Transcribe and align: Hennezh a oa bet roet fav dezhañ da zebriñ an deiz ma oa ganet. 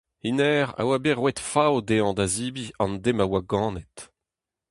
Hennezh 0.23 0.73
a 0.79 0.83
oa 0.87 0.97
bet 1.03 1.17
roet 1.19 1.39
fav 1.51 1.73
dezhañ 1.87 2.11
da 2.17 2.25
zebriñ 2.35 2.73
an 2.83 2.93
deiz 3.03 3.15
ma 3.17 3.25
oa 3.27 3.41
ganet. 3.51 3.97